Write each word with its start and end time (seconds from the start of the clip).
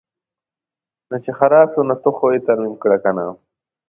نو 1.09 1.15
چې 1.23 1.31
خراب 1.39 1.67
شو 1.73 1.81
ته 2.03 2.09
خو 2.15 2.25
یې 2.33 2.39
ترمیم 2.47 2.75
کړه 2.83 2.97
کنه. 3.03 3.25